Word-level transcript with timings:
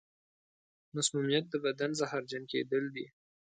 مسمومیت 0.95 1.45
د 1.49 1.55
بدن 1.65 1.91
زهرجن 1.99 2.43
کېدل 2.51 2.83
دي. 2.95 3.05